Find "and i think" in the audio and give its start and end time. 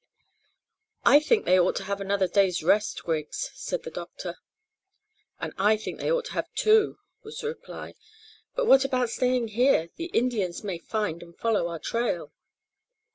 5.39-5.99